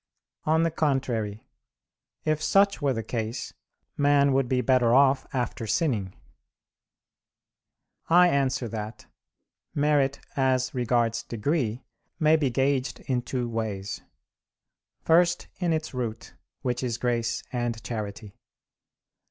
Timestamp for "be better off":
4.49-5.27